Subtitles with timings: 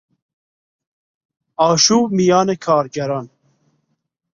[1.57, 3.29] آشوب میان کارگران